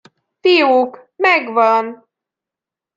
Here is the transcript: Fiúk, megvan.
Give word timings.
Fiúk, 0.41 0.91
megvan. 1.23 1.85